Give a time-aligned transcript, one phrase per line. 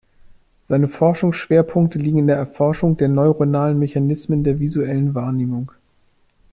[0.67, 5.71] Seine Forschungsschwerpunkte liegen in der Erforschung der neuronalen Mechanismen der visuellen Wahrnehmung.